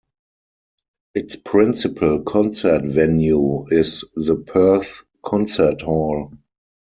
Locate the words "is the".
3.71-4.35